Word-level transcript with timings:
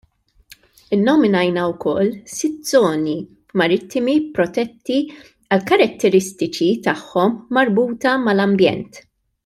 Innominajna 0.95 1.65
wkoll 1.73 2.09
sitt 2.37 2.71
żoni 2.71 3.13
marittimi 3.63 4.17
protetti 4.39 4.99
għall-karatterestiċi 5.11 6.71
tagħhom 6.89 7.37
marbuta 7.59 8.17
mal-ambjent. 8.29 9.01